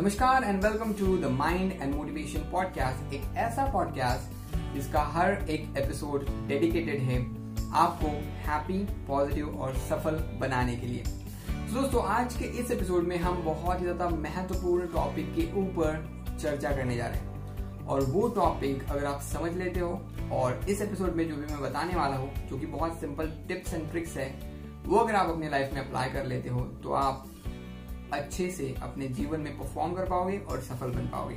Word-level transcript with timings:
नमस्कार 0.00 0.44
and 0.44 0.62
welcome 0.64 0.92
to 0.92 1.16
the 1.18 1.30
mind 1.30 1.72
and 1.72 1.94
motivation 1.94 2.40
podcast 2.40 3.12
एक 3.14 3.22
ऐसा 3.36 3.64
पॉडकास्ट 3.72 4.56
जिसका 4.74 5.00
हर 5.14 5.32
एक 5.50 5.76
एपिसोड 5.78 6.24
डेडिकेटेड 6.48 7.00
है 7.00 7.18
आपको 7.74 8.08
हैप्पी 8.46 8.78
पॉजिटिव 9.06 9.58
और 9.60 9.74
सफल 9.78 10.16
बनाने 10.40 10.76
के 10.76 10.86
लिए। 10.86 11.02
तो 11.02 11.80
दोस्तों, 11.80 12.04
आज 12.04 12.34
के 12.34 12.44
इस 12.60 12.70
एपिसोड 12.70 13.02
में 13.02 13.16
हम 13.16 13.42
बहुत 13.44 13.78
ही 13.78 13.82
ज़्यादा 13.82 14.08
महत्वपूर्ण 14.08 14.86
टॉपिक 14.86 15.34
के 15.34 15.46
ऊपर 15.60 16.38
चर्चा 16.42 16.70
करने 16.70 16.96
जा 16.96 17.06
रहे 17.06 17.20
हैं। 17.20 17.86
और 17.86 18.04
वो 18.04 18.28
टॉपिक 18.28 18.84
अगर 18.90 19.04
आप 19.04 19.20
समझ 19.22 19.52
लेते 19.52 19.80
हो 19.80 19.90
और 20.32 20.60
इस 20.68 20.80
एपिसोड 20.82 21.14
में 21.16 21.28
जो 21.28 21.36
भी 21.36 21.52
मैं 21.52 21.60
बताने 21.62 21.96
वाला 21.96 22.16
हूँ, 22.16 22.48
जो 22.48 22.58
कि 22.58 22.66
बहुत 22.66 23.00
सिंपल 23.00 23.32
टिप्स 23.48 23.74
एंड 23.74 23.90
ट्रिक्स 23.90 24.16
है, 24.16 24.28
वो 24.86 24.98
अगर 24.98 25.14
आप 25.14 25.28
अपने 25.28 25.50
लाइफ 25.50 25.72
में 25.74 25.80
अप्लाई 25.80 26.10
कर 26.10 26.26
लेते 26.26 26.48
हो 26.48 26.60
तो 26.82 26.92
आप 26.92 27.26
अच्छे 28.12 28.50
से 28.50 28.74
अपने 28.82 29.08
जीवन 29.08 29.40
में 29.40 29.58
परफॉर्म 29.58 29.94
कर 29.94 30.04
पाओगे 30.04 30.38
और 30.38 30.60
सफल 30.60 30.90
बन 30.90 31.06
पाओगे। 31.06 31.36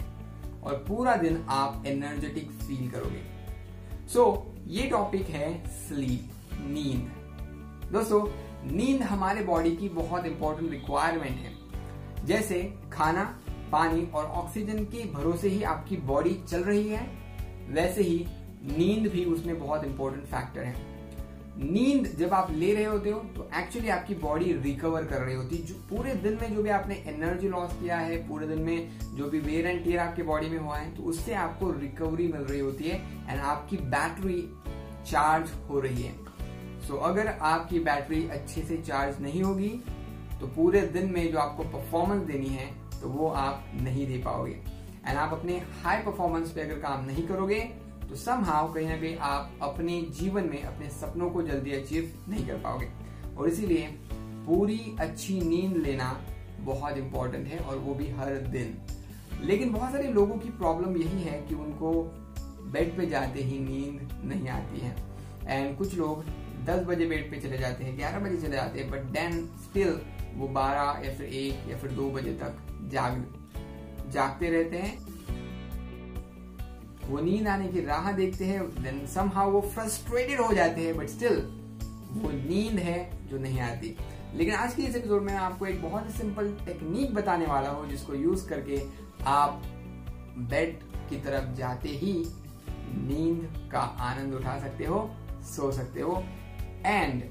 और 0.63 0.73
पूरा 0.87 1.15
दिन 1.15 1.45
आप 1.49 1.83
एनर्जेटिक 1.87 2.51
फील 2.51 2.91
करोगे। 2.91 3.23
सो 4.07 4.47
so, 4.47 4.61
ये 4.67 4.89
टॉपिक 4.89 5.29
है 5.29 5.67
स्लीप 5.67 6.31
नींद। 6.53 7.11
दोस्तों 7.91 8.27
नींद 8.71 9.01
हमारे 9.01 9.43
बॉडी 9.43 9.75
की 9.75 9.89
बहुत 9.89 10.25
इंपॉर्टेंट 10.25 10.71
रिक्वायरमेंट 10.71 11.37
है। 11.37 11.55
जैसे 12.25 12.73
खाना 12.93 13.39
पानी 13.71 14.05
और 14.05 14.25
ऑक्सीजन 14.25 14.83
के 14.83 15.11
भरोसे 15.11 15.49
ही 15.49 15.63
आपकी 15.63 15.97
बॉडी 15.97 16.43
चल 16.49 16.63
रही 16.63 16.89
है 16.89 17.07
वैसे 17.69 18.03
ही 18.03 18.25
नींद 18.77 19.11
भी 19.11 19.25
उसमें 19.25 19.59
बहुत 19.59 19.83
इंपॉर्टेंट 19.83 20.25
फैक्टर 20.25 20.61
है। 20.61 20.92
नींद 21.57 22.07
जब 22.19 22.33
आप 22.33 22.51
ले 22.51 22.73
रहे 22.73 22.83
होते 22.83 23.09
हो 23.09 23.19
तो 23.35 23.47
एक्चुअली 23.55 23.89
आपकी 23.89 24.15
बॉडी 24.15 24.53
रिकवर 24.53 25.03
कर 25.05 25.21
रही 25.21 25.35
होती 25.35 25.55
है। 25.55 25.65
जो 25.65 25.75
पूरे 25.89 26.13
दिन 26.15 26.37
में 26.41 26.55
जो 26.55 26.63
भी 26.63 26.69
आपने 26.69 26.95
एनर्जी 27.07 27.49
लॉस 27.49 27.73
किया 27.73 27.97
है 27.97 28.17
पूरे 28.29 28.47
दिन 28.47 28.59
में 28.59 28.99
जो 29.15 29.29
भी 29.29 29.39
वेयर 29.39 29.67
एंड 29.67 29.83
टीयर 29.83 29.99
आपके 29.99 30.23
बॉडी 30.23 30.49
में 30.49 30.57
हुआ 30.57 30.77
है 30.77 30.95
तो 30.95 31.03
उससे 31.03 31.33
आपको 31.33 31.71
रिकवरी 31.71 32.27
मिल 32.27 32.41
रही 32.41 32.59
होती 32.59 32.83
है 32.83 32.97
एंड 33.29 33.39
आपकी 33.41 33.77
बैटरी 33.77 34.41
चार्ज 35.05 35.51
हो 35.69 35.79
रही 35.79 36.03
है। 36.03 36.15
सो 36.81 36.93
so, 36.93 37.01
अगर 37.01 37.27
आपकी 37.27 37.79
बैटरी 37.79 38.27
अच्छे 38.29 38.61
से 38.61 38.77
चार्ज 38.77 39.21
नहीं 39.21 39.43
होगी 39.43 39.69
तो 40.39 40.47
पूरे 40.47 40.81
दिन 40.89 41.11
में 41.11 41.31
जो 41.31 41.37
आपको 41.39 41.63
परफॉर्मेंस 41.63 42.23
देनी 42.27 42.47
है 42.47 42.69
तो 43.01 43.09
वो 43.09 43.27
आप 43.27 43.71
नहीं 43.81 44.07
दे 44.07 44.17
पाओगे। 44.17 44.59
एंड 45.07 45.17
आप 45.17 45.33
अपने 45.33 45.61
हाई 45.83 45.97
परफॉर्मेंस 45.97 46.51
पे 46.51 46.61
अगर 46.61 46.79
काम 46.79 47.05
नहीं 47.05 47.27
करोगे 47.27 47.59
तो 48.13 48.17
सम 48.17 48.43
कहीं 48.73 48.87
ना 48.87 48.95
कहीं 48.97 49.17
आप 49.17 49.59
अपने 49.61 50.01
जीवन 50.01 50.43
में, 50.43 50.63
अपने 50.63 50.89
सपनों 50.89 51.29
को 51.29 51.41
जल्दी 51.41 51.71
अचीव 51.71 52.25
नहीं 52.29 52.47
कर 52.47 52.53
पाओगे। 52.53 52.89
और 53.37 53.49
इसीलिए 53.49 53.87
पूरी 54.47 54.95
अच्छी 54.99 55.41
नींद 55.41 55.77
लेना 55.77 56.21
बहुत 56.59 56.97
इंपॉर्टेंट 56.97 57.47
है 57.47 57.59
और 57.59 57.77
वो 57.77 57.93
भी 57.93 58.07
हर 58.07 58.35
दिन। 58.35 58.77
लेकिन 59.41 59.71
बहुत 59.71 59.91
सारे 59.91 60.07
लोगों 60.07 60.37
की 60.37 60.49
प्रॉब्लम 60.49 60.97
यही 60.97 61.21
है 61.21 61.41
कि 61.41 61.55
उनको 61.55 62.03
बेड 62.65 62.97
पे 62.97 63.05
जाते 63.05 63.43
ही 63.43 63.59
नींद 63.59 64.21
नहीं 64.23 64.47
आती 64.49 64.79
है। 64.79 64.95
एंड 65.47 65.77
कुछ 65.77 65.95
लोग 65.95 66.25
10 66.65 66.83
बजे 66.83 67.05
बेड 67.05 67.31
पे 67.31 67.37
चले 67.37 67.57
जाते 67.57 67.83
हैं 67.83 67.97
11 67.97 68.19
बजे 68.19 68.37
चले 68.37 68.55
जाते 68.55 68.79
हैं 68.79 68.91
बट 68.91 68.99
देन 68.99 69.45
स्टिल 69.45 70.01
वो 70.35 70.47
12 70.47 71.01
या 71.05 71.13
फिर 71.13 71.25
1 71.25 71.69
या 71.69 71.77
फिर 71.77 71.91
2 71.91 72.09
बजे 72.11 72.33
तक 72.33 72.57
जाग, 72.91 73.33
जागते 74.09 74.49
रहते 74.49 74.77
हैं। 74.77 75.12
वो 77.03 77.19
नींद 77.19 77.47
आने 77.47 77.67
की 77.67 77.81
राह 77.85 78.11
देखते 78.11 78.45
हैं 78.45 78.83
देन 78.83 79.05
समहाउ 79.07 79.51
वो 79.51 79.61
फ्रस्ट्रेटेड 79.61 80.39
हो 80.41 80.53
जाते 80.53 80.81
हैं 80.81 80.97
बट 80.97 81.07
स्टिल 81.07 81.35
वो 82.11 82.31
नींद 82.31 82.79
है 82.79 83.27
जो 83.27 83.37
नहीं 83.37 83.59
आती। 83.59 83.95
लेकिन 84.35 84.53
आज 84.55 84.73
के 84.73 84.81
इस 84.81 84.95
एपिसोड 84.95 85.21
में 85.21 85.33
आपको 85.33 85.65
एक 85.65 85.81
बहुत 85.83 86.05
ही 86.05 86.11
सिंपल 86.11 86.51
टेक्निक 86.65 87.13
बताने 87.13 87.45
वाला 87.45 87.69
हूँ, 87.69 87.89
जिसको 87.89 88.13
यूज़ 88.13 88.47
करके 88.49 88.81
आप 89.25 89.61
बेड 90.37 90.79
की 91.09 91.21
तरफ़ 91.21 91.55
जाते 91.55 91.89
ही 91.89 92.13
नींद 92.95 93.69
का 93.71 93.79
आनंद 93.79 94.33
उठा 94.33 94.59
सकते 94.59 94.85
हो, 94.85 95.09
सो 95.41 95.71
सकते 95.71 96.01
हो। 96.01 96.23
एंड 96.85 97.23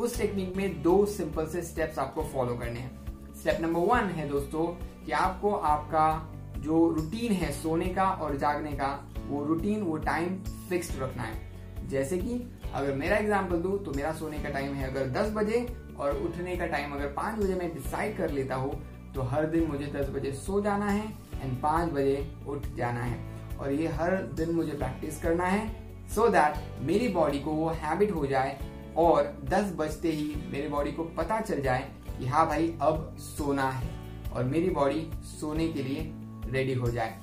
उस 0.00 0.18
टेक्निक 0.18 0.56
में 0.56 0.82
दो 0.82 1.06
सिंपल 1.06 1.46
से 1.46 1.62
स्टेप्स 1.62 1.98
आपको 1.98 2.22
फॉलो 2.22 2.54
करने 2.54 2.80
हैं। 2.80 3.34
स्टेप 3.34 3.58
नंबर 3.60 3.80
वन 3.80 4.10
है 4.10 4.28
दोस्तों, 4.28 4.66
कि 5.06 5.12
आपको 5.12 5.52
आपका 5.52 6.34
जो 6.58 6.88
रूटीन 6.88 7.32
है 7.32 7.52
सोने 7.52 7.86
का 7.86 8.04
और 8.04 8.36
जागने 8.36 8.72
का 8.72 8.88
वो 9.28 9.44
रूटीन 9.44 9.82
वो 9.82 9.96
टाइम 10.04 10.36
फिक्स्ड 10.68 11.02
रखना 11.02 11.22
है। 11.22 11.46
जैसे 11.88 12.18
कि 12.18 12.40
अगर 12.74 12.94
मेरा 12.94 13.16
एग्ज़ाम्पल 13.16 13.56
दू 13.56 13.76
तो 13.78 13.92
मेरा 13.92 14.12
सोने 14.12 14.38
का 14.38 14.48
टाइम 14.48 14.74
है 14.74 14.90
अगर 14.90 15.08
10 15.12 15.32
बजे 15.34 15.66
और 15.98 16.16
उठने 16.18 16.56
का 16.56 16.66
टाइम 16.66 16.92
अगर 16.92 17.12
5 17.14 17.38
बजे 17.38 17.54
मैं 17.54 17.72
डिसाइड 17.74 18.16
कर 18.16 18.30
लेता 18.30 18.54
हूँ 18.54 18.72
तो 19.14 19.22
हर 19.24 19.46
दिन 19.46 19.66
मुझे 19.66 19.86
10 19.94 20.08
बजे 20.14 20.32
सो 20.34 20.60
जाना 20.62 20.86
है 20.86 21.04
एंड 21.34 21.60
5 21.62 21.92
बजे 21.92 22.26
उठ 22.48 22.66
जाना 22.76 23.00
है। 23.00 23.56
और 23.56 23.72
ये 23.72 23.88
हर 23.90 24.16
दिन 24.34 24.50
मुझे 24.54 24.72
प्रैक्टिस 24.72 25.22
करना 25.22 25.44
है 25.46 25.66
सो 26.08 26.22
so 26.22 26.32
दैट 26.32 26.82
मेरी 26.82 27.08
बॉडी 27.08 27.38
को 27.40 27.52
वो 27.52 27.68
हैबिट 27.76 28.10
हो 28.10 28.26
जाए 28.26 28.58
और 28.96 29.32
10 29.50 29.72
बजते 29.76 30.10
ही 30.10 30.34
मेरी 30.52 30.68
बॉडी 30.68 30.92
को 30.92 31.04
पता 31.16 31.40
चल 31.40 31.60
जाए 31.62 31.88
कि 32.18 32.26
हाँ 32.26 32.46
भाई, 32.48 32.72
अब 32.82 33.16
सोना 33.18 33.68
है 33.70 33.90
और 34.32 34.44
मेरी 34.44 34.70
बॉडी 34.70 35.08
सोने 35.30 35.68
के 35.68 35.82
लिए 35.82 36.12
रेडी 36.50 36.74
हो 36.74 36.90
जाए। 36.90 37.18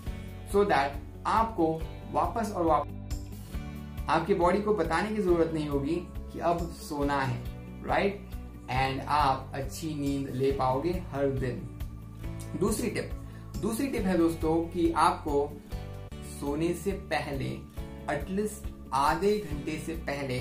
सो 0.52 0.60
so 0.60 0.70
दैट 0.70 1.04
आपको 1.28 1.72
वापस 2.12 2.52
और 2.52 2.66
वापस 2.66 2.92
आपकी 4.10 4.34
बॉडी 4.34 4.62
को 4.62 4.74
बताने 4.74 5.16
की 5.16 5.22
ज़रूरत 5.22 5.52
नहीं 5.54 5.68
होगी 5.68 5.96
कि 6.34 6.40
अब 6.40 6.60
सोना 6.80 7.20
है 7.22 7.40
राइट 7.86 8.30
एंड 8.70 9.02
आप 9.02 9.52
अच्छी 9.56 9.94
नींद 9.96 10.30
ले 10.36 10.52
पाओगे 10.52 10.92
हर 11.12 11.28
दिन। 11.40 11.62
दूसरी 12.60 12.90
टिप 12.90 13.12
दूसरी 13.62 13.88
टिप 13.88 14.06
है 14.06 14.18
दोस्तों 14.18 14.56
कि 14.70 14.92
आपको 14.98 15.50
सोने 16.40 16.74
से 16.74 16.92
पहले 17.12 17.46
एटलीस्ट 18.14 18.68
आधे 18.94 19.38
घंटे 19.42 19.78
से 19.86 19.94
पहले 20.08 20.38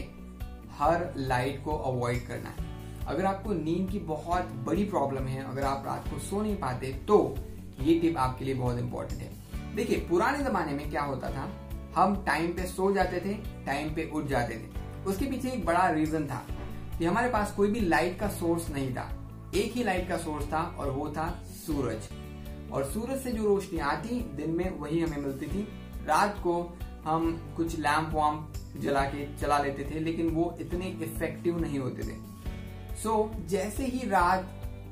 हर 0.78 1.12
लाइट 1.16 1.62
को 1.64 1.76
अवॉइड 1.90 2.26
करना 2.26 2.48
है। 2.50 2.72
अगर 3.06 3.24
आपको 3.24 3.52
नींद 3.52 3.90
की 3.90 3.98
बहुत 4.00 4.52
बड़ी 4.66 4.84
प्रॉब्लम 4.84 5.26
है, 5.26 5.44
अगर 5.44 5.62
आप 5.62 5.82
रात 5.86 6.08
को 6.10 6.18
सो 6.20 6.42
नहीं 6.42 6.56
पाते 6.56 6.92
तो 7.08 7.36
ये 7.80 7.98
टिप 8.00 8.18
आपके 8.18 8.44
लिए 8.44 8.54
बहुत 8.54 8.78
इंपॉर्टेंट 8.78 9.20
है। 9.20 9.30
देखिए 9.74 9.98
पुराने 9.98 10.44
जमाने 10.44 10.72
में 10.72 10.90
क्या 10.90 11.02
होता 11.02 11.30
था? 11.30 11.48
हम 11.96 12.24
टाइम 12.24 12.52
पे 12.52 12.62
सो 12.62 12.92
जाते 12.92 13.20
थे 13.20 13.34
टाइम 13.66 13.94
पे 13.94 14.10
उठ 14.14 14.26
जाते 14.26 14.54
थे। 14.54 15.02
उसके 15.04 15.26
पीछे 15.26 15.48
एक 15.48 15.64
बड़ा 15.66 15.88
रीजन 15.90 16.26
था 16.26 16.46
कि 16.98 17.04
हमारे 17.04 17.30
पास 17.30 17.52
कोई 17.52 17.68
भी 17.68 17.80
लाइट 17.80 18.18
का 18.20 18.28
सोर्स 18.28 18.70
नहीं 18.70 18.94
था। 18.94 19.08
एक 19.54 19.72
ही 19.72 19.84
लाइट 19.84 20.08
का 20.08 20.16
सोर्स 20.16 20.46
था 20.46 20.76
और 20.78 20.90
वो 20.90 21.08
था 21.08 21.42
सूरज। 21.46 22.08
और 22.72 22.84
सूरज 22.84 23.20
से 23.20 23.32
जो 23.32 23.44
रोशनी 23.44 23.78
आती 23.78 24.20
दिन 24.36 24.50
में 24.50 24.78
वही 24.78 25.00
हमें 25.00 25.16
मिलती 25.16 25.46
थी। 25.46 25.68
रात 26.06 26.38
को 26.38 26.78
हम 27.04 27.54
कुछ 27.56 27.78
लैम्प 27.78 28.08
वैम्प 28.08 28.52
जला 28.80 29.02
के 29.02 29.36
चला 29.36 29.58
लेते 29.58 29.84
थे 29.84 30.00
लेकिन 30.00 30.28
वो 30.28 30.56
इतने 30.60 30.86
इफ़ेक्टिव 30.86 31.60
नहीं 31.60 31.78
होते 31.78 32.02
थे। 32.02 32.16
सो 32.96 33.32
so, 33.34 33.48
जैसे 33.48 33.84
ही 33.84 34.08
रात 34.08 34.50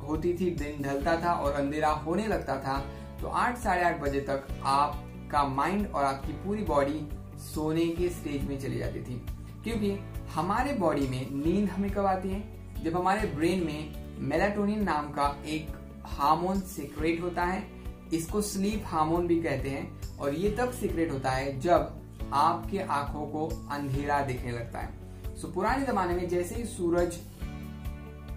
होती 0.08 0.34
थी 0.34 0.50
दिन 0.50 0.82
ढलता 0.82 1.16
था 1.16 1.32
और 1.32 1.52
अंधेरा 1.52 1.90
होने 1.90 2.26
लगता 2.26 2.56
था 2.56 2.84
तो 3.22 3.28
आठ, 3.28 3.58
साढ़े 3.58 3.82
आठ 3.82 4.00
बजे 4.00 4.20
तक 4.20 4.48
आपका 4.64 5.44
माइंड 5.44 5.86
और 5.86 6.04
आपकी 6.04 6.32
पूरी 6.32 6.62
बॉडी 6.62 7.08
सोने 7.38 7.86
के 7.86 8.08
स्टेज 8.08 8.48
में 8.48 8.60
चली 8.60 8.78
जाती 8.78 9.00
थी। 9.00 9.26
क्योंकि 9.64 9.98
हमारे 10.34 10.72
बॉडी 10.72 11.08
में 11.08 11.30
नींद 11.30 11.68
हमें 11.68 11.90
कब 11.90 12.06
आती 12.06 12.28
है? 12.28 12.40
जब 12.84 12.96
हमारे 12.96 13.28
ब्रेन 13.28 13.64
में 13.64 13.94
मेलाटोनिन 14.18 14.84
नाम 14.84 15.08
का 15.08 15.36
एक 15.46 15.68
हार्मोन 16.04 16.60
सिक्रेट 16.60 17.22
होता 17.22 17.44
है, 17.44 17.68
इसको 18.12 18.40
स्लीप 18.40 18.82
हार्मोन 18.86 19.26
भी 19.26 19.42
कहते 19.42 19.68
हैं, 19.68 20.18
और 20.18 20.34
ये 20.34 20.50
तब 20.50 20.72
सिक्रेट 20.72 21.12
होता 21.12 21.30
है 21.30 21.60
जब 21.60 22.02
आपके 22.32 22.78
आँखों 22.78 23.26
को 23.26 23.68
अंधेरा 23.70 24.20
दिखने 24.22 24.52
लगता 24.52 24.78
है। 24.78 25.36
सो 25.36 25.48
पुराने 25.48 25.86
जमाने 25.86 26.14
में 26.14 26.28
जैसे 26.28 26.54
ही 26.54 26.64
सूरज 26.64 27.18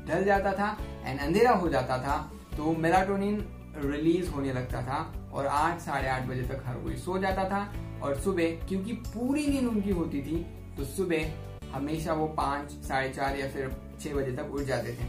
ढल 0.09 0.23
जाता 0.23 0.51
था 0.51 0.77
एंड 1.05 1.19
अंधेरा 1.19 1.51
हो 1.51 1.69
जाता 1.69 1.97
था 1.97 2.31
तो 2.57 2.71
मेलाटोनिन 2.71 3.54
रिलीज़ 3.77 4.29
होने 4.29 4.53
लगता 4.53 4.81
था 4.81 5.29
और 5.33 5.47
आठ 5.47 5.79
साढ़े 5.79 6.07
आठ 6.09 6.27
बजे 6.27 6.41
तक 6.43 6.63
हर 6.65 6.75
कोई 6.75 6.95
सो 6.95 7.17
जाता 7.17 7.43
था 7.49 7.73
और 8.03 8.19
सुबह, 8.19 8.51
क्योंकि 8.67 8.93
पूरी 8.93 9.45
नींद 9.47 9.67
उनकी 9.67 9.91
होती 9.91 10.21
थी 10.21 10.45
तो 10.77 10.85
सुबह 10.85 11.73
हमेशा 11.73 12.13
वो 12.13 12.27
पाँच, 12.27 12.71
साढ़े 12.87 13.09
चार 13.09 13.37
या 13.37 13.47
फिर 13.49 13.75
छह 13.99 14.13
बजे 14.13 14.31
तक 14.31 14.53
उठ 14.53 14.61
जाते 14.61 14.93
थे। 14.93 15.07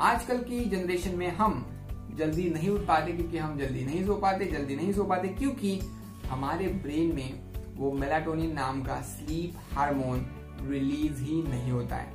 आजकल 0.00 0.38
की 0.38 0.64
जनरेशन 0.66 1.16
में 1.16 1.28
हम 1.28 1.64
जल्दी 2.18 2.48
नहीं 2.50 2.70
उठ 2.70 2.80
पाते 2.80 3.12
क्योंकि 3.12 3.38
हम 3.38 3.58
जल्दी 3.58 3.84
नहीं 3.84 4.04
सो 4.06 4.14
पाते, 4.14 4.44
जल्दी 4.44 4.76
नहीं 4.76 4.92
सो 4.92 5.04
पाते, 5.04 5.28
क्योंकि 5.28 5.78
हमारे 6.26 6.66
ब्रेन 6.84 7.14
में 7.14 7.76
वो 7.76 7.92
मेलाटोनिन 7.92 8.52
नाम 8.52 8.82
का 8.82 9.00
स्लीप 9.02 9.56
हार्मोन 9.72 10.26
रिलीज़ 10.62 11.22
ही 11.22 11.42
नहीं 11.42 11.70
होता 11.72 11.96
है। 11.96 12.12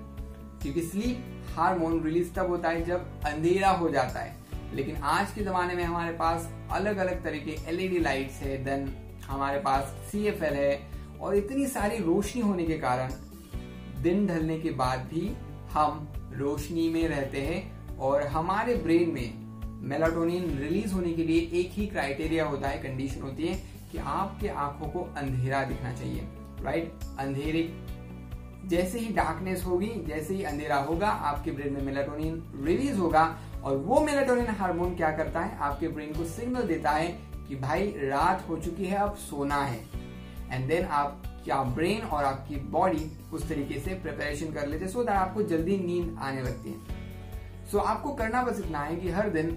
क्योंकि 0.61 0.81
स्लीप 0.81 1.55
हार्मोन 1.55 2.03
रिलीज़ 2.03 2.33
तब 2.33 2.49
होता 2.49 2.69
है 2.69 2.83
जब 2.85 3.21
अंधेरा 3.25 3.69
हो 3.71 3.89
जाता 3.89 4.19
है। 4.19 4.35
लेकिन 4.73 4.95
आज 4.95 5.31
के 5.31 5.43
जमाने 5.43 5.73
में 5.73 5.83
हमारे 5.83 6.13
पास 6.13 6.49
अलग 6.71 6.97
अलग 6.97 7.23
तरह 7.23 7.37
के 7.37 7.55
एलईडी 7.67 7.99
लाइट्स 7.99 8.33
है 8.33 8.57
देन 8.63 8.89
हमारे 9.25 9.59
पास 9.59 9.83
सीएफएल 10.11 10.53
है, 10.53 10.91
और 11.21 11.35
इतनी 11.35 11.65
सारी 11.67 11.97
रोशनी 11.97 12.41
होने 12.41 12.63
के 12.63 12.77
कारण 12.77 13.11
दिन 14.01 14.25
ढलने 14.27 14.59
के 14.59 14.71
बाद 14.71 14.99
भी 14.99 15.31
हम 15.71 16.07
रोशनी 16.33 16.89
में 16.89 17.07
रहते 17.07 17.41
हैं 17.41 17.97
और 17.97 18.23
हमारे 18.27 18.75
ब्रेन 18.75 19.09
में 19.09 19.81
मेलाटोनिन 19.87 20.57
रिलीज़ 20.59 20.93
होने 20.93 21.13
के 21.13 21.23
लिए 21.23 21.39
एक 21.61 21.71
ही 21.71 21.87
क्राइटेरिया 21.87 22.45
होता 22.45 22.67
है 22.67 22.77
कंडीशन 22.77 23.21
होती 23.21 23.47
है 23.47 23.55
कि 23.91 23.97
आपके 23.97 24.47
आँखों 24.47 24.87
को 24.87 24.99
अंधेरा 25.17 25.63
दिखना 25.63 25.93
चाहिए 25.93 26.27
राइट 26.61 26.93
अंधेरे, 27.19 27.61
जैसे 28.65 28.99
ही 28.99 29.13
डार्कनेस 29.13 29.63
होगी, 29.65 29.91
जैसे 30.07 30.33
ही 30.33 30.43
अंधेरा 30.43 30.77
होगा, 30.77 31.09
आपके 31.09 31.51
ब्रेन 31.51 31.73
में 31.73 31.81
मेलाटोनिन 31.81 32.41
रिलीज़ 32.63 32.97
होगा 32.97 33.23
और 33.67 33.77
वो 33.77 33.99
मेलाटोनिन 33.99 34.47
हार्मोन 34.49 34.95
क्या 34.95 35.09
करता 35.11 35.39
है? 35.39 35.57
आपके 35.57 35.87
ब्रेन 35.87 36.13
को 36.13 36.25
सिग्नल 36.25 36.63
देता 36.63 36.91
है 36.91 37.07
कि 37.47 37.55
भाई 37.55 37.87
रात 37.99 38.45
हो 38.49 38.57
चुकी 38.57 38.85
है 38.85 38.97
अब 38.97 39.15
सोना 39.15 39.55
है। 39.55 39.79
एंड 40.51 40.67
देन 40.67 40.85
आप 40.85 41.23
क्या 41.45 41.61
ब्रेन 41.63 42.01
और 42.01 42.23
आपकी 42.23 42.55
बॉडी 42.71 43.11
उस 43.33 43.47
तरीके 43.49 43.79
से 43.79 43.95
प्रिपरेशन 43.95 44.53
कर 44.53 44.67
लेते 44.67 44.87
सो 44.87 45.03
दैट 45.03 45.15
आपको 45.15 45.43
जल्दी 45.43 45.77
नींद 45.77 46.15
आने 46.19 46.41
लगती 46.41 46.69
है। 46.69 47.65
सो 47.65 47.77
so, 47.77 47.83
आपको 47.83 48.13
करना 48.13 48.43
बस 48.43 48.59
इतना 48.59 48.79
है 48.79 48.95
कि 48.95 49.09
हर 49.09 49.29
दिन 49.29 49.49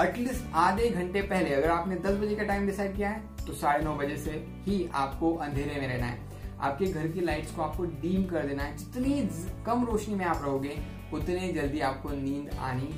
एटलीस्ट 0.00 0.52
आधे 0.54 0.90
घंटे 0.90 1.22
पहले 1.22 1.54
अगर 1.54 1.70
आपने 1.70 1.96
10 2.00 2.20
बजे 2.20 2.34
का 2.34 2.42
टाइम 2.42 2.66
डिसाइड 2.66 2.96
किया 2.96 3.10
है 3.10 3.46
तो 3.46 3.52
साढ़े 3.54 3.84
नौ 3.84 3.94
बजे 3.94 4.16
से 4.16 4.30
ही 4.66 4.88
आपको 4.94 5.34
अंधेरे 5.36 5.80
में 5.80 5.88
रहना 5.88 6.06
है। 6.06 6.18
आपके 6.60 6.86
घर 6.86 7.08
की 7.08 7.20
लाइट्स 7.20 7.52
को 7.52 7.62
आपको 7.62 7.84
डीम 7.96 8.24
कर 8.24 8.46
देना 8.46 8.62
है। 8.62 8.76
जितनी 8.76 9.28
कम 9.66 9.84
रोशनी 9.84 10.14
में 10.14 10.24
आप 10.26 10.42
रहोगे 10.44 10.76
उतने 11.14 11.52
जल्दी 11.52 11.80
आपको 11.80 12.10
नींद 12.10 12.54
आनी 12.60 12.92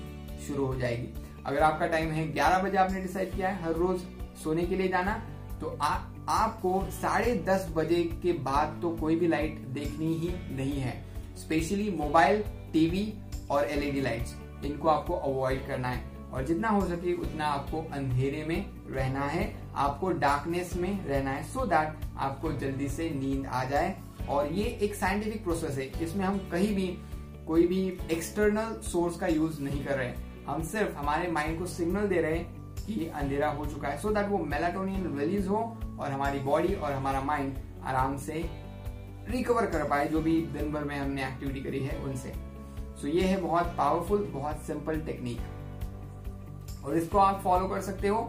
शुरू 0.47 0.67
हो 0.67 0.75
जाएगी। 0.77 1.09
अगर 1.47 1.63
आपका 1.63 1.87
टाइम 1.87 2.11
है 2.11 2.33
11 2.35 2.63
बजे 2.63 2.77
आपने 2.77 3.01
डिसाइड 3.01 3.35
किया 3.35 3.49
है 3.49 3.63
हर 3.63 3.73
रोज 3.73 4.01
सोने 4.45 4.63
के 4.63 4.77
लिए 4.77 4.89
जाना 4.89 5.13
तो 5.61 5.77
आ, 5.83 5.99
आपको 6.29 6.85
साढ़े 6.91 7.35
दस 7.47 7.69
बजे 7.77 8.03
के 8.23 8.33
बाद 8.33 8.79
तो 8.83 8.91
कोई 8.97 9.17
भी 9.17 9.29
लाइट 9.29 9.59
देखनी 9.75 10.15
ही 10.15 10.29
नहीं 10.57 10.81
है। 10.81 11.05
स्पेशली 11.37 11.91
मोबाइल 11.91 12.43
टीवी 12.73 13.13
और 13.51 13.65
एलईडी 13.65 14.01
लाइट्स 14.01 14.35
इनको 14.65 14.89
आपको 14.89 15.15
अवॉइड 15.15 15.67
करना 15.67 15.89
है। 15.89 16.05
और 16.33 16.45
जितना 16.45 16.69
हो 16.69 16.81
सके 16.87 17.15
उतना 17.15 17.47
आपको 17.47 17.81
अंधेरे 17.93 18.45
में 18.45 18.67
रहना 18.91 19.27
है 19.27 19.45
आपको 19.75 20.11
डार्कनेस 20.13 20.75
में 20.77 21.07
रहना 21.07 21.31
है 21.31 21.43
सो 21.45 21.61
so 21.61 21.67
दैट 21.67 22.19
आपको 22.19 22.53
जल्दी 22.53 22.89
से 22.89 23.11
नींद 23.11 23.47
आ 23.47 23.65
जाए। 23.65 23.97
और 24.29 24.53
ये 24.53 24.65
एक 24.83 24.95
साइंटिफिक 24.95 25.45
प्रोसेस 25.45 25.79
है 25.79 25.91
इसमें 26.03 26.25
हम 26.25 26.39
कहीं 26.53 26.75
भी 26.75 26.87
कोई 27.47 27.67
भी 27.67 27.81
एक्सटर्नल 28.11 28.81
सोर्स 28.83 29.17
का 29.17 29.27
यूज़ 29.27 29.61
नहीं 29.63 29.85
कर 29.85 29.97
रहे 29.97 30.26
हम 30.47 30.63
सिर्फ़ 30.63 30.97
हमारे 30.97 31.31
माइंड 31.31 31.59
को 31.59 31.67
सिग्नल 31.67 32.07
दे 32.09 32.21
रहे 32.21 32.39
हैं 32.39 32.85
कि 32.87 33.07
अंधेरा 33.15 33.49
हो 33.49 33.67
चुका 33.67 33.89
है 33.89 33.99
सो 34.01 34.09
so 34.09 34.15
दैट 34.15 34.29
वो 34.29 34.39
मेलाटोनिन 34.39 35.19
रिलीज़ 35.19 35.49
हो 35.49 35.59
और 36.01 36.11
हमारी 36.11 36.39
बॉडी 36.39 36.75
और 36.75 36.93
हमारा 36.93 37.21
माइंड 37.21 37.55
आराम 37.85 38.17
से 38.19 38.45
रिकवर 39.31 39.67
कर 39.67 39.85
पाए 39.85 40.07
जो 40.09 40.21
भी 40.21 40.41
दिन 40.53 40.73
भर 40.73 40.85
में 40.85 40.97
हमने 40.99 41.25
एक्टिविटी 41.25 41.61
करी 41.61 41.79
है 41.79 41.99
उनसे। 42.05 42.29
सो 42.29 43.07
so 43.09 43.15
ये 43.15 43.23
है 43.23 43.41
बहुत 43.41 43.75
पावरफुल 43.79 44.25
बहुत 44.35 44.63
सिंपल 44.63 45.01
टेक्निक 45.01 46.85
और 46.85 46.97
इसको 46.97 47.19
आप 47.19 47.41
फॉलो 47.45 47.69
कर 47.69 47.81
सकते 47.81 48.09
हो 48.09 48.23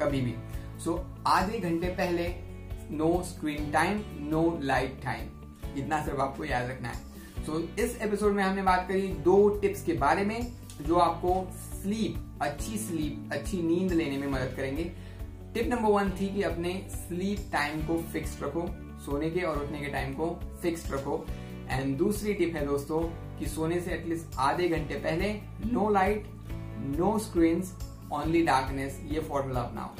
कभी 0.00 0.20
भी। 0.20 0.34
सो 0.84 0.92
so, 0.92 1.04
आधे 1.26 1.58
घंटे 1.58 1.88
पहले 1.88 2.28
no 2.90 3.22
screen 3.24 3.70
time 3.70 4.02
no 4.20 4.58
light 4.62 5.00
time 5.04 5.76
इतना 5.78 6.04
सिर्फ़ 6.04 6.20
आपको 6.20 6.44
याद 6.44 6.70
रखना 6.70 6.88
है। 6.88 7.44
सो 7.46 7.52
so, 7.52 7.78
इस 7.78 8.00
एपिसोड 8.02 8.32
में 8.32 8.42
हमने 8.44 8.62
बात 8.62 8.88
करी 8.88 9.08
दो 9.24 9.48
टिप्स 9.48 9.82
के 9.82 9.92
बारे 9.92 10.24
में। 10.24 10.40
जो 10.80 10.96
आपको 10.96 11.32
स्लीप 11.52 12.42
अच्छी 12.42 12.78
स्लीप 12.78 13.32
अच्छी 13.32 13.62
नींद 13.62 13.92
लेने 13.92 14.18
में 14.18 14.26
मदद 14.28 14.54
करेंगे। 14.56 14.84
टिप 15.54 15.66
नंबर 15.66 15.90
वन 15.90 16.10
थी 16.10 16.28
कि 16.28 16.42
अपने 16.42 16.72
स्लीप 16.90 17.48
टाइम 17.52 17.86
को 17.86 17.96
फिक्स 18.12 18.38
रखो, 18.42 18.66
सोने 19.04 19.30
के 19.30 19.40
और 19.40 19.62
उठने 19.62 19.80
के 19.80 19.86
टाइम 19.86 20.12
को 20.14 20.28
फिक्स 20.62 20.90
रखो। 20.92 21.24
एंड 21.70 21.96
दूसरी 21.98 22.34
टिप 22.34 22.54
है 22.56 22.66
दोस्तों 22.66 23.00
कि 23.38 23.46
सोने 23.46 23.80
से 23.80 23.90
एटलीस्ट 23.90 24.38
आधे 24.38 24.68
घंटे 24.68 24.94
पहले 24.96 25.32
no 25.72 25.88
light 25.90 26.26
no 26.98 27.18
screen 27.18 27.62
only 28.12 28.42
darkness 28.42 29.00
ये 29.04 29.20
फॉर्मूला 29.20 29.60
अपनाओ। 29.60 29.90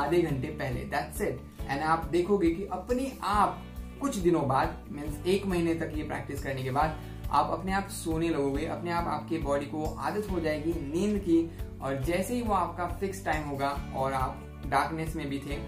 आधे 0.00 0.20
घंटे 0.22 0.48
पहले 0.48 0.80
दैट्स 0.86 1.20
इट 1.20 1.40
एंड 1.60 1.82
आप 1.82 2.04
देखोगे 2.04 2.50
कि 2.50 2.64
अपने 2.72 3.12
आप 3.22 3.62
कुछ 4.00 4.16
दिनों 4.16 4.46
बाद 4.48 4.84
मीन्स 4.92 5.26
एक 5.26 5.46
महीने 5.46 5.74
तक 5.74 5.92
ये 5.96 6.02
प्रैक्टिस 6.02 6.42
करने 6.42 6.62
के 6.62 6.70
बाद 6.70 6.98
आप 7.30 7.50
अपने 7.52 7.72
आप 7.72 7.88
सोने 7.88 8.28
लगोगे, 8.28 8.66
अपने 8.66 8.90
आप 8.90 9.06
आपके 9.08 9.38
बॉडी 9.38 9.66
को 9.66 9.84
आदत 9.84 10.30
हो 10.30 10.40
जाएगी 10.40 10.72
नींद 10.72 11.18
की 11.20 11.38
और 11.82 12.02
जैसे 12.04 12.34
ही 12.34 12.42
वो 12.42 12.54
आपका 12.54 12.86
फिक्स 13.00 13.24
टाइम 13.24 13.48
होगा 13.48 13.68
और 13.96 14.12
आप 14.12 14.42
डार्कनेस 14.66 15.16
में 15.16 15.28
भी 15.30 15.38
थे, 15.38 15.58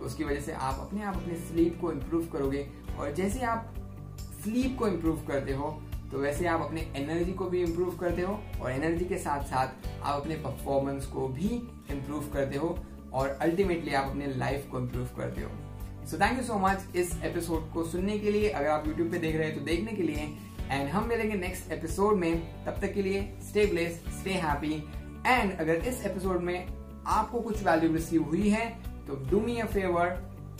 उसकी 0.00 0.24
वजह 0.24 0.40
से 0.40 0.52
आप 0.52 0.78
अपने 0.80 1.02
आप 1.02 1.16
अपने 1.16 1.34
स्लीप 1.40 1.80
को 1.80 1.92
इम्प्रूव 1.92 2.26
करोगे 2.26 2.66
और 2.98 3.12
जैसे 3.14 3.42
आप 3.44 3.74
स्लीप 4.42 4.76
को 4.78 4.88
इम्प्रूव 4.88 5.24
करते 5.28 5.54
हो 5.54 5.70
तो 6.10 6.18
वैसे 6.18 6.46
आप 6.46 6.60
अपने 6.60 6.80
एनर्जी 6.96 7.32
को 7.32 7.44
भी 7.44 7.62
इम्प्रूव 7.62 7.96
करते 7.98 8.22
हो 8.22 8.38
और 8.62 8.70
एनर्जी 8.70 9.04
के 9.04 9.16
साथ 9.18 9.44
साथ 9.44 9.88
आप 10.02 10.20
अपने 10.20 10.34
परफॉर्मेंस 10.36 11.06
को 11.06 11.26
भी 11.28 11.48
इम्प्रूव 11.90 12.28
करते 12.32 12.58
हो 12.58 12.76
और 13.12 13.28
अल्टीमेटली 13.28 13.94
आप 13.94 14.08
अपने 14.08 14.26
लाइफ 14.26 14.68
को 14.70 14.78
इम्प्रूव 14.78 15.06
करते 15.16 15.42
हो। 15.42 15.50
So 16.06 16.18
thank 16.18 16.38
you 16.38 16.44
so 16.44 16.58
much 16.58 16.96
इस 16.96 17.18
एपिसोड 17.22 17.72
को 17.72 17.84
सुनने 17.84 18.18
के 18.18 18.30
लिए। 18.30 18.48
अगर 18.48 18.68
आप 18.68 18.86
यूट्यूब 18.86 19.10
पे 19.10 19.18
देख 19.18 19.36
रहे 19.36 19.46
हैं 19.46 19.58
तो 19.58 19.64
देखने 19.64 19.92
के 19.92 20.02
लिए 20.02 20.28
एंड 20.70 20.88
हम 20.90 21.08
मिलेंगे 21.08 21.34
नेक्स्ट 21.34 21.72
एपिसोड 21.72 22.16
में। 22.16 22.64
तब 22.64 22.80
तक 22.80 22.92
के 22.92 23.02
लिए 23.02 23.20
stay 23.42 23.66
bless 23.66 23.92
stay 23.92 24.30
happy 24.30 24.72
and 25.26 25.58
अगर 25.58 25.74
इस 25.74 26.04
एपिसोड 26.06 26.42
में 26.42 26.66
आपको 27.06 27.40
कुछ 27.40 27.62
वैल्यू 27.62 27.92
रिसीव 27.92 28.22
हुई 28.22 28.48
है 28.48 28.68
तो 29.06 29.30
डू 29.30 29.40
मी 29.40 29.56
अ 29.56 29.66
फेवर 29.66 30.08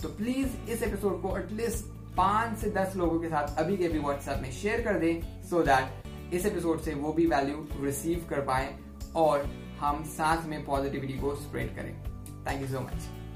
तो 0.01 0.09
प्लीज़ 0.09 0.69
इस 0.69 0.83
एपिसोड 0.83 1.21
को 1.21 1.37
एटलीस्ट 1.37 1.85
पाँच 2.17 2.57
से 2.57 2.69
दस 2.69 2.95
लोगों 2.95 3.19
के 3.19 3.27
साथ 3.27 3.57
अभी 3.57 3.77
के 3.77 3.85
अभी 3.85 3.99
व्हाट्सएप 3.99 4.39
में 4.41 4.51
शेयर 4.51 4.81
कर 4.81 4.99
दें 4.99 5.43
सो 5.43 5.63
दैट 5.63 6.33
इस 6.33 6.45
एपिसोड 6.45 6.81
से 6.81 6.93
वो 6.93 7.13
भी 7.13 7.25
वैल्यू 7.25 7.67
रिसीव 7.81 8.25
कर 8.29 8.41
पाए 8.41 8.75
और 9.15 9.45
हम 9.79 10.03
साथ 10.03 10.45
में 10.45 10.65
पॉजिटिविटी 10.65 11.13
को 11.13 11.35
स्प्रेड 11.35 11.75
करें। 11.75 11.93
Thank 12.47 12.61
you 12.61 12.67
so 12.67 12.81
much 12.81 13.26